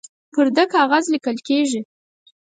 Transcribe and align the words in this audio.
پر 0.33 0.45
ده 0.55 0.63
کاغذ 0.73 1.03
لیکل 1.13 1.37
کیږي 1.47 1.81